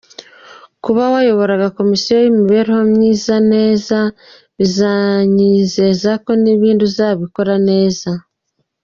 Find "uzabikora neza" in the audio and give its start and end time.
6.89-8.09